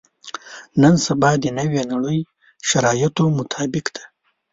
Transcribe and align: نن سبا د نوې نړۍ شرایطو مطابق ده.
نن 0.81 0.95
سبا 1.05 1.31
د 1.43 1.45
نوې 1.59 1.81
نړۍ 1.91 2.19
شرایطو 2.69 3.23
مطابق 3.37 3.85
ده. 3.95 4.03